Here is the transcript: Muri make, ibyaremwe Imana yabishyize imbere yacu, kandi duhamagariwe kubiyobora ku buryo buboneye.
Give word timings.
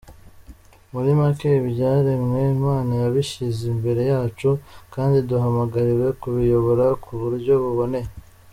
Muri 0.91 1.09
make, 1.19 1.49
ibyaremwe 1.61 2.39
Imana 2.55 2.91
yabishyize 3.03 3.61
imbere 3.73 4.01
yacu, 4.11 4.49
kandi 4.93 5.17
duhamagariwe 5.29 6.07
kubiyobora 6.21 6.85
ku 7.03 7.11
buryo 7.21 7.53
buboneye. 7.63 8.09